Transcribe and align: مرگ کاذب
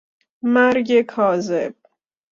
مرگ 0.43 1.01
کاذب 1.01 1.75